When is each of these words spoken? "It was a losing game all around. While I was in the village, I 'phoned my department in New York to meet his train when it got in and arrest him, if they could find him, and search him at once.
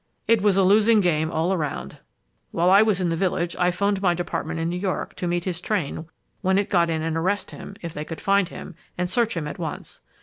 "It 0.27 0.41
was 0.41 0.57
a 0.57 0.63
losing 0.63 0.99
game 0.99 1.29
all 1.29 1.53
around. 1.53 1.99
While 2.49 2.71
I 2.71 2.81
was 2.81 2.99
in 2.99 3.09
the 3.09 3.15
village, 3.15 3.55
I 3.59 3.69
'phoned 3.69 4.01
my 4.01 4.15
department 4.15 4.59
in 4.59 4.67
New 4.67 4.79
York 4.79 5.13
to 5.17 5.27
meet 5.27 5.43
his 5.45 5.61
train 5.61 6.07
when 6.41 6.57
it 6.57 6.71
got 6.71 6.89
in 6.89 7.03
and 7.03 7.15
arrest 7.15 7.51
him, 7.51 7.75
if 7.83 7.93
they 7.93 8.03
could 8.03 8.19
find 8.19 8.49
him, 8.49 8.73
and 8.97 9.07
search 9.07 9.37
him 9.37 9.47
at 9.47 9.59
once. 9.59 10.01